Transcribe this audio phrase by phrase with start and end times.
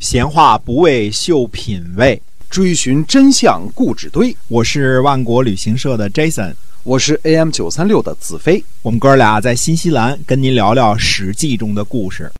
[0.00, 4.34] 闲话不为秀品味，追寻真相故纸堆。
[4.48, 8.64] 我是万国旅行社的 Jason，我是 AM 九三六的子飞。
[8.80, 12.32] 我们哥俩在新西兰跟您聊聊《史记》中的故事。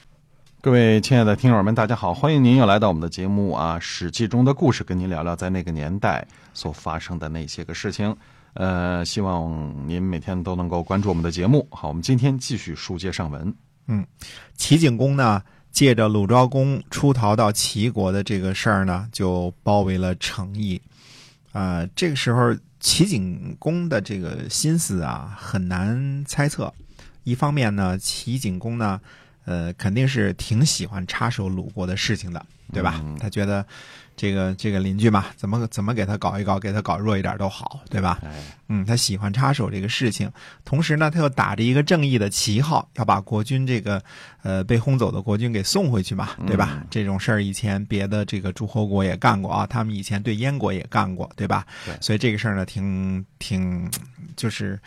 [0.62, 8.16] 各位亲爱的听友们，大家好，欢迎您又来到我们的节目啊，《史记》中的故事，跟您聊聊在那个年代所发生的那些个事情。
[8.54, 11.68] 呃，希望您每天都能够关注我们的节目。
[11.70, 13.54] 好，我们今天继续书接上文。
[13.86, 14.06] 嗯，
[14.56, 15.42] 齐景公呢，
[15.73, 20.81] 借着鲁昭公出逃到齐国的这个事儿呢，就包围了成邑。
[21.53, 26.72] 啊，这个时候齐景公的这个心思啊，很难猜测。
[27.25, 29.00] 一方面呢，齐景公呢，
[29.44, 33.03] 呃，肯定是挺喜欢插手鲁国的事情的，对吧？
[33.19, 33.66] 他觉得
[34.16, 38.19] 这个这个邻居嘛，怎么怎么给他搞一搞，给他搞弱一点都好，对吧？
[38.69, 40.30] 嗯，他喜欢插手这个事情，
[40.64, 44.00] 同时呢，他又打着一个正义的旗号，要把国军这个
[44.42, 46.84] 呃被轰走的国军给送回去嘛，对吧？
[46.91, 51.66] 这种事儿以前别的这个诸侯国也干过啊，他们以前对燕国也干过，对吧？
[51.86, 53.91] 对所以这个事儿呢，挺挺
[54.36, 54.78] 就是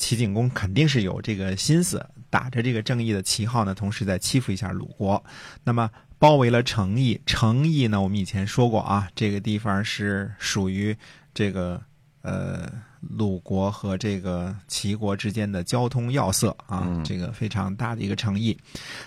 [0.00, 5.22] 齐景公肯定是有这个心思，打着这个正义的旗号呢，同时在欺负一下鲁国。
[5.62, 10.96] 那么包围了成邑，成邑呢，我们以前说过啊，这个地方是属于
[11.34, 11.80] 这个
[12.22, 12.66] 呃
[13.00, 18.56] 鲁国和这个齐国之间的交通要塞啊，嗯这个非常大的一个城邑。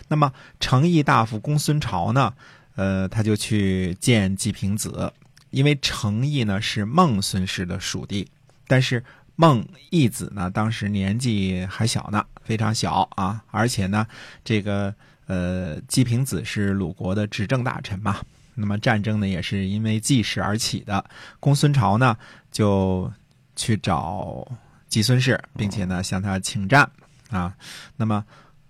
[0.08, 2.33] 那么成邑大夫公孙朝呢，
[2.75, 5.11] 呃，他就去见季平子，
[5.49, 8.27] 因为成邑呢是孟孙氏的属地，
[8.67, 9.03] 但是
[9.36, 14.06] 孟义子呢当时年纪还小呢，非常小啊，而且呢，
[14.44, 14.94] 这个
[15.26, 18.20] 呃季平子是鲁国的执政大臣嘛，
[18.54, 21.04] 那么战争呢也是因为季氏而起的，
[21.39, 22.17] 公孙朝呢
[22.52, 23.11] 就
[23.56, 24.48] 去找
[24.88, 26.89] 季孙氏，并且呢向他请战
[27.30, 27.56] 啊，
[27.98, 28.23] 那么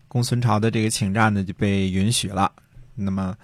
[0.07, 2.51] 公孙朝的这个请战呢就被允许了，
[2.95, 3.35] 那么。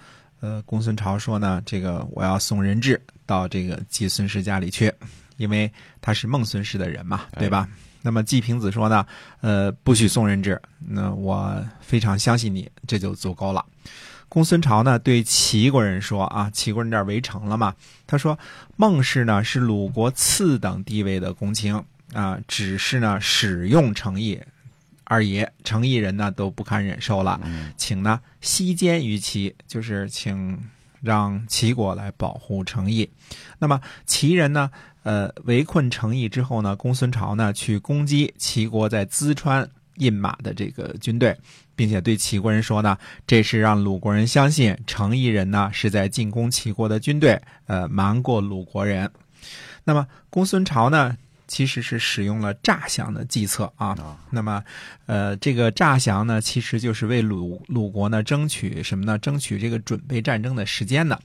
[0.42, 4.90] 呃，公孙朝说呢，这个我要送人质到这个季孙氏家里去，
[5.40, 7.66] 因为他是孟孙氏的人嘛，对吧？
[8.02, 9.06] 那么季平子说呢，
[9.40, 13.64] 呃，不许送人质，那我非常相信你，这就足够了。
[14.28, 17.74] 公孙朝呢对齐国人说啊，齐国人这儿围城了嘛，
[18.06, 18.38] 他说
[18.76, 21.82] 孟氏呢是鲁国次等地位的公卿
[22.12, 24.38] 啊，只是呢使用诚意。
[25.04, 27.40] 二爷成邑人呢都不堪忍受了，
[27.76, 30.56] 请呢西监于齐，就是请
[31.02, 33.10] 让齐国来保护成邑。
[33.58, 34.70] 那么齐人呢，
[35.02, 41.36] 呃，围困成邑之后呢，公孙朝呢去攻击齐国在淄川印马的这个军队，
[41.74, 42.96] 并且对齐国人说呢，
[43.26, 49.10] 这是让鲁国人相信成邑人呢是在进攻齐国的军队，呃，瞒过鲁国人。
[49.84, 51.16] 那么公孙朝呢？
[51.50, 53.94] 其实是使用了诈降的计策啊。
[54.30, 54.62] 那么，
[55.06, 59.18] 呃，这个诈降呢，其实就是为鲁鲁国呢争取什么呢？
[59.18, 61.18] 争取这个准备战争的时间呢。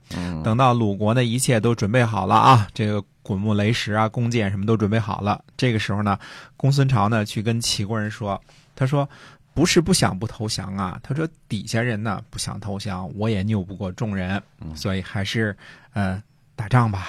[0.43, 6.17] 等到鲁国呢一切都准备好了啊，这个滚木雷石啊、弓箭什么都准备好了，这个时候呢，
[6.57, 8.41] 公孙朝呢去跟齐国人说，
[8.75, 9.07] 他说。
[9.55, 14.43] 不是不想不投降啊，他说底下人呢不想投降，我也拗不过众人，
[14.75, 15.55] 所以还是
[15.93, 16.21] 呃
[16.57, 17.07] 打仗吧。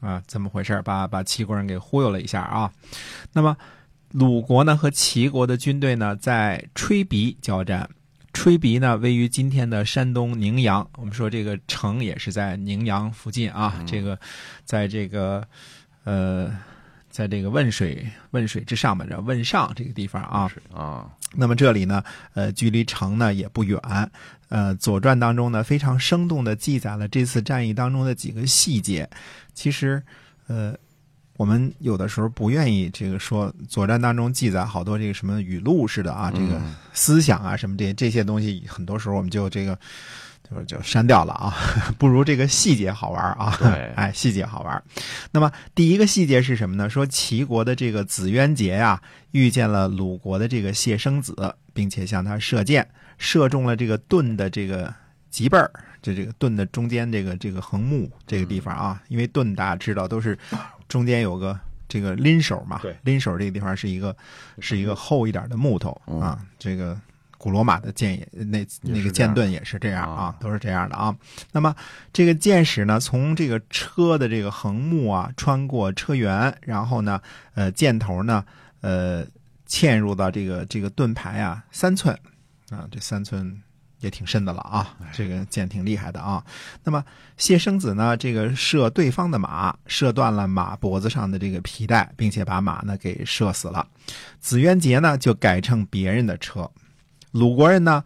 [0.00, 0.80] 啊，怎么回事？
[0.82, 2.70] 把把齐国人给忽悠了一下啊。
[3.32, 3.56] 那么，
[4.12, 7.88] 鲁国呢和齐国的军队呢在吹鼻交战。
[8.32, 13.82] 吹鼻呢位于今天的山东宁阳，我们说这个城也是在宁阳附近啊。
[13.86, 14.18] 这个，
[14.64, 15.42] 在这个
[16.04, 16.54] 呃，
[17.16, 20.52] 在这个汶水汶水之上吧，叫汶上这个地方啊。
[20.70, 22.04] 啊，那么这里呢，
[22.34, 23.80] 呃，距离城呢也不远。
[24.50, 29.08] 呃，《左传》当中呢，非常生动的记载了这次战役当中的几个细节。
[29.54, 30.02] 其实，
[30.46, 30.74] 呃，
[31.38, 36.60] 我们有的时候不愿意这个说，《左传》当中记载好多这个什么语录似的啊，这个
[36.92, 39.78] 思想啊什么这这些东西，很多时候我们就这个
[40.48, 41.52] 就是就删掉了啊，
[41.98, 43.56] 不如这个细节好玩啊。
[43.58, 44.82] 对哎，细节好玩。
[45.32, 46.88] 那么第一个细节是什么呢？
[46.88, 49.00] 说齐国的这个子渊杰呀、
[49.32, 54.94] 遇见了鲁国的这个谢生子，并且向他射箭，射中了这个盾的这个
[55.30, 55.70] 脊背儿，
[56.00, 59.02] 就这个盾的中间这个这个横木这个地方啊。
[59.08, 60.38] 因为盾大家知道都是
[60.86, 64.16] 中间有个这个拎手嘛，对拎手这个地方是一个
[64.60, 66.96] 是一个厚一点的木头嗯啊，这个。
[67.38, 71.14] 古罗马的剑也那那个剑盾也是这样啊啊，都是这样的啊。
[71.52, 71.74] 那么
[72.12, 77.20] 这个箭矢呢，从这个车的这个横木啊，穿过车辕，然后呢，
[77.54, 78.44] 呃，箭头呢，
[78.80, 79.24] 呃，
[79.68, 82.18] 嵌入到这个这个盾牌啊三寸
[82.70, 83.62] 啊，这三寸
[84.00, 86.44] 也挺深的了啊，这个箭挺厉害的啊。
[86.84, 87.04] 那么
[87.36, 93.86] 谢生子呢，这个射对方的马，射断了马脖子上的这个皮带，并且把马呢给射死了。
[94.40, 96.70] 子渊杰呢就改乘别人的车。
[97.36, 98.02] 鲁国人呢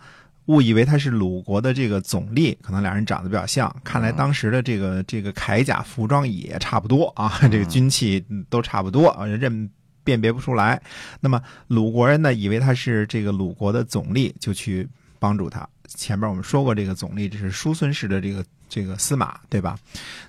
[0.46, 3.74] 误以为他是鲁国的这个总吏，可能俩人长得比较像。
[3.84, 9.70] 看来当时的这个这个铠甲服装也差不多啊，这个军器都差不多啊，认
[10.02, 10.82] 辨别不出来。
[11.20, 14.88] 那么鲁国人呢，以为他是这个鲁国的总吏，就去
[15.20, 15.68] 帮助他。
[15.86, 19.78] 前面我们说过，这个总吏这是叔孙氏的这个这个司马，对吧？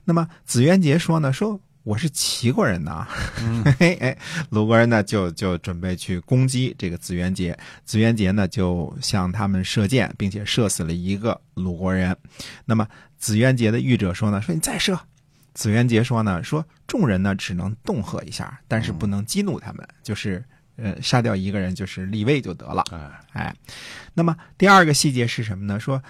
[0.06, 1.60] 那么子渊杰说呢，说。
[1.84, 3.08] 我是齐国人呐，
[3.80, 4.16] 嘿哎，
[4.52, 12.16] 鲁国人呢就就准备去攻击这个子元杰，子元杰呢就向他们射箭，并且射死了一个鲁国人。
[12.66, 12.88] 那么
[13.18, 15.00] 子元杰的御者说呢，说你再射。
[15.56, 20.44] 子元杰说呢，说众人呢只能恫吓一下，但是不能激怒他们，就是
[20.76, 22.84] 呃杀掉一个人就是立位就得了。
[23.34, 23.52] 哎，
[24.14, 25.80] 那么第二个细节是什么呢？
[25.80, 26.02] 说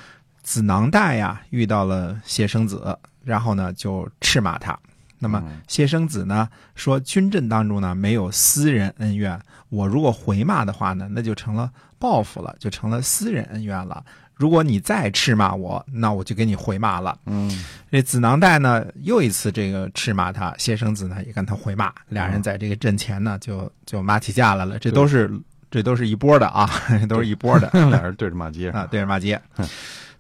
[0.43, 4.77] 子囊代呀遇到了谢生子，然后呢就斥骂他。
[5.21, 9.39] 那么谢生子呢说，军阵当中呢没有私人恩怨，
[9.69, 14.03] 我如果回骂的话呢，那就成了报复了，就成了私人恩怨了。
[14.33, 17.15] 如果你再斥骂我，那我就给你回骂了。
[17.27, 24.79] 嗯，这子囊袋呢又一次这个斥骂他，谢生子呢也跟他回骂，俩人在这个阵前呢就就骂起架来了。
[24.79, 25.31] 这都是
[25.69, 26.67] 这都是一波的啊，
[27.07, 29.39] 都是一波的， 俩人对着骂街啊，对着骂街。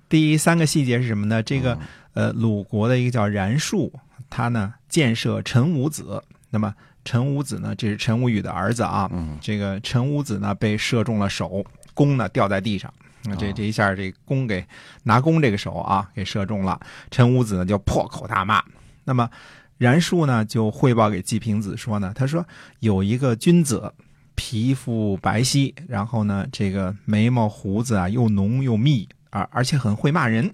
[0.07, 1.41] 第三个细节是什么呢？
[1.41, 1.75] 这个
[2.13, 3.91] 呃鲁国的一个叫冉树。
[4.31, 6.73] 他呢箭射陈武子，那么
[7.05, 9.07] 陈武子呢，这是陈武宇的儿子啊。
[9.13, 11.63] 嗯，这个陈武子呢被射中了手，
[11.93, 12.91] 弓呢掉在地上。
[13.23, 14.65] 那这这一下，这弓给
[15.03, 16.79] 拿弓这个手啊给射中了。
[17.11, 18.63] 陈武子呢就破口大骂。
[19.03, 19.29] 那么
[19.77, 22.43] 冉术呢就汇报给季平子说呢，他说
[22.79, 23.93] 有一个君子，
[24.35, 30.53] 皮肤白皙，然后呢这个眉毛胡子啊又浓又密，而而且很会骂人。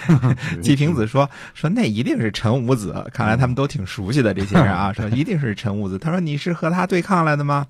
[0.62, 4.92] 季平子说：“说那一定是陈武子，看来他们都挺熟悉的这些人啊。
[4.94, 5.98] 说一定是陈武子。
[5.98, 7.66] 他说你是和他对抗来的吗？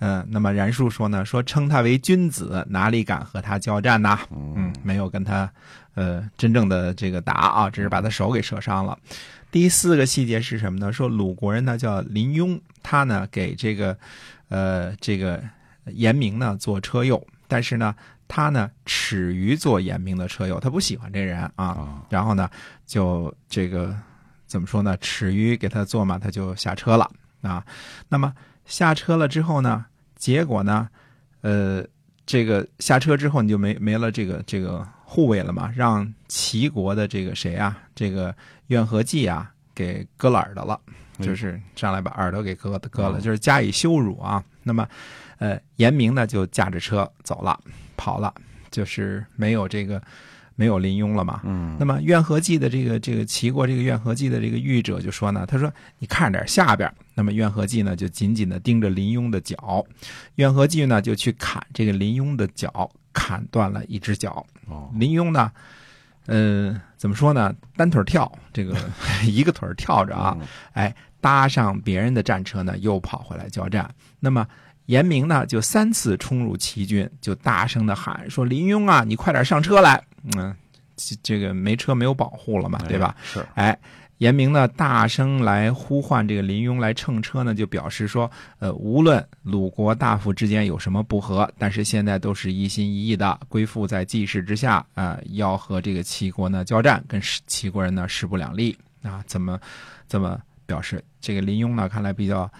[0.00, 4.18] 嗯，那么冉树说呢，说称他为君子，哪里敢和他交战呢？
[4.30, 5.50] 嗯，没有跟他
[5.94, 8.98] 呃真正的这个打啊，只是把他手给射伤了。
[9.50, 10.92] 第四个细节是什么呢？
[10.92, 13.96] 说鲁国人呢叫林庸，他呢给这个
[14.48, 15.42] 呃这个
[15.86, 17.94] 严明呢做车右，但是呢。”
[18.30, 22.04] 他呢耻于做严明的车友，他不喜欢这人啊。
[22.10, 22.46] 然后呢，
[22.84, 23.96] 就这个
[24.46, 24.94] 怎么说呢？
[24.98, 27.10] 耻于给他做嘛，他就下车了
[27.40, 27.64] 啊。
[28.06, 28.30] 那么
[28.66, 30.90] 下车了之后呢，结果呢，
[31.40, 31.82] 呃，
[32.26, 38.34] 这个下车之后你就没没了这个这个护卫了嘛，让齐国的这个谁啊，这个
[38.66, 40.78] 怨和季啊给割了耳朵了，
[41.20, 44.44] 就是上来把耳朵给割割了，就是加以羞辱啊。
[44.62, 44.86] 那么，
[45.38, 47.58] 呃，严明呢就驾着车走了。
[47.96, 48.32] 跑了，
[48.70, 50.00] 就是没有这个，
[50.54, 51.40] 没有林庸了嘛。
[51.42, 51.76] 嗯。
[51.80, 55.68] 那么怨和记的这个这个齐国这个怨和记的这个御者就说呢，他说
[55.98, 56.88] 你看着点下边。
[57.16, 59.84] 那么怨和记呢就紧紧的盯着林庸的脚，
[60.36, 64.46] 怨和记呢就去砍这个林庸的脚，砍断了一只脚。
[64.68, 64.88] 哦。
[64.94, 65.50] 林庸呢，
[66.26, 67.52] 呃，怎么说呢？
[67.76, 68.76] 单腿跳，这个
[69.26, 70.38] 一个腿跳着啊，
[70.74, 73.92] 哎，搭上别人的战车呢，又跑回来交战。
[74.20, 74.46] 那么。
[74.88, 80.02] 严明呢，就三次冲入齐军，就大声的喊说：“林庸啊，你快点上车来！”
[80.34, 80.54] 嗯，
[81.22, 83.14] 这个没车没有保护了嘛，对吧？
[83.22, 83.44] 是。
[83.54, 83.78] 哎，
[84.16, 88.30] 严明呢，大声来呼唤这个林庸来乘车呢，就表示说
[88.60, 99.60] ：“呃，无论鲁国大夫之间有什么不和，但是现在都是一心一意的归附在季氏之下啊，要和这个齐国呢交战，跟齐国人呢势不两立啊。”怎么
[100.06, 101.04] 怎么表示？
[101.20, 102.50] 这个林庸呢，看来比较，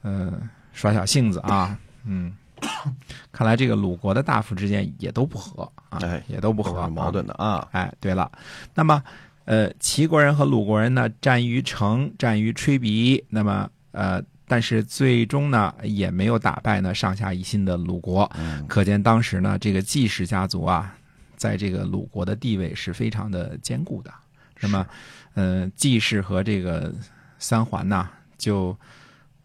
[0.00, 0.32] 呃。
[0.76, 2.36] 耍小性子啊，嗯，
[3.32, 7.66] 看来这个鲁国的大夫之间也都不和啊，也都不和，矛盾的啊。
[7.72, 8.30] 哎，对了，
[8.74, 9.02] 那么
[9.46, 18.30] 呃，齐国人和鲁国人呢，战于城，战于吹鼻，那么呃，但是最终呢，也没有打败呢上下一心的鲁国。
[18.68, 20.94] 可见当时呢，这个季氏家族啊，
[21.36, 24.12] 在这个鲁国的地位是非常的坚固的。
[24.60, 24.86] 那么，
[25.32, 26.94] 呃，季氏和这个
[27.38, 28.06] 三桓呢，
[28.36, 28.76] 就。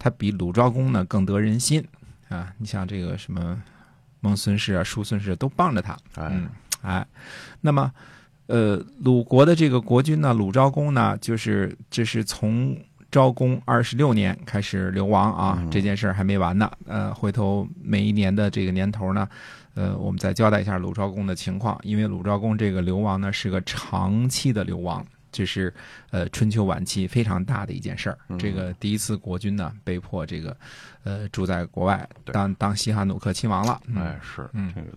[0.02, 1.86] 他比鲁昭公呢更得人心
[2.28, 2.52] 啊！
[2.58, 3.62] 你像这个什么
[4.18, 6.48] 孟孙氏啊、叔孙氏都帮着他，嗯，
[6.82, 7.06] 哎，
[7.60, 7.92] 那么
[8.48, 12.76] 呃，鲁国的这个国君呢，鲁昭公呢，就是这是从
[13.12, 16.68] 昭公二十六年开始流亡啊，这件事还没完呢。
[16.86, 19.28] 呃，回头每一年的这个年头呢，
[19.74, 25.06] 呃，我们再交代一下鲁昭公的情况，因为鲁昭公这个流亡呢是个长期的流亡。
[25.32, 25.72] 这是
[26.10, 28.18] 呃春秋晚期非常大的一件事儿。
[28.38, 30.56] 这个第一次国君呢被迫这个
[31.02, 33.80] 呃住在国外当当西汉努克亲王了。
[33.96, 34.88] 哎，是这个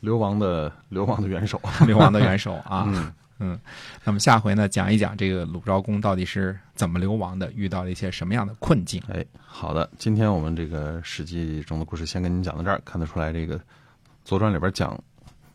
[0.00, 2.86] 流亡的 流亡的元首， 流亡的元首啊。
[3.42, 3.58] 嗯，
[4.04, 9.02] 那么下回呢讲一讲这个鲁昭公到底是怎么流亡的，遇到了一些什么样的困境。
[9.08, 12.78] 哎，好的，今天我们这个史记中的故事先跟您讲到这儿。
[12.84, 13.58] 看得出来，这个
[14.26, 15.02] 《左传》里边讲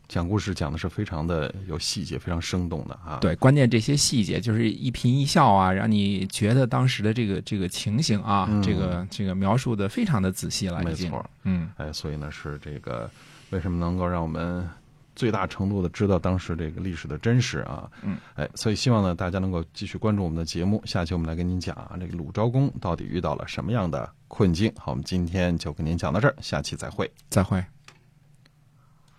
[0.08, 11.24] 讲故事讲的是非常的有细节，非常生动的啊。，对，关键这些细节就是一颦一笑啊，让你觉得当时的这个这个情形啊，嗯这个这个描述的非常的仔细了，没错。
[11.44, 13.10] 嗯，哎，所以呢是这个
[13.50, 14.68] 为什么能够让我们
[15.14, 17.90] 最大程度的知道当时这个历史的真实啊？
[18.02, 24.72] 嗯，哎，所以希望呢大家能够继续关注我们的节目，下期我们来跟您讲啊，这个鲁昭公到底遇到了什么样的困境。
[24.76, 27.10] 好，我们今天就跟您讲到这儿，下期再会。
[27.28, 27.64] 再会。